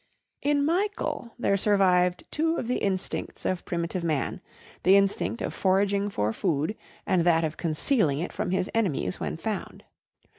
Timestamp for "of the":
2.57-2.77